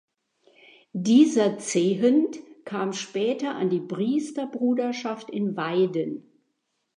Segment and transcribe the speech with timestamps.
[0.93, 6.27] Dieser Zehent kam später an die Priesterbruderschaft in Weiden.